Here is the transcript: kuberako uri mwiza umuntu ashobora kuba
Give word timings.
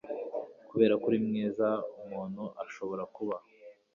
kuberako 0.69 1.03
uri 1.09 1.19
mwiza 1.27 1.67
umuntu 2.01 2.43
ashobora 2.63 3.03
kuba 3.15 3.35